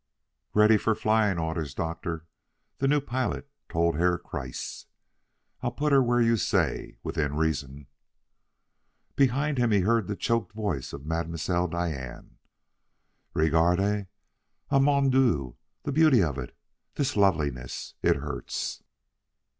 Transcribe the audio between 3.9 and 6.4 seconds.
Herr Kreiss. "I'll put her where you